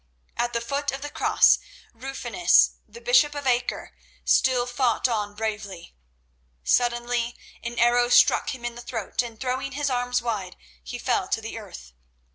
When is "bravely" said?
5.35-5.93